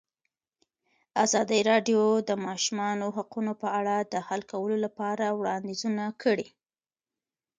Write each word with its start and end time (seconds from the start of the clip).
ازادي 1.23 1.59
راډیو 1.69 2.03
د 2.21 2.23
د 2.29 2.31
ماشومانو 2.47 3.05
حقونه 3.17 3.51
په 3.61 3.67
اړه 3.79 3.95
د 4.13 4.15
حل 4.27 4.41
کولو 4.51 4.77
لپاره 4.85 5.25
وړاندیزونه 5.39 6.05
کړي. 6.21 6.47